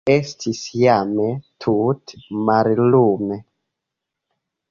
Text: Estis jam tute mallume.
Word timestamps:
Estis 0.11 0.61
jam 0.83 1.11
tute 1.65 2.17
mallume. 2.49 3.39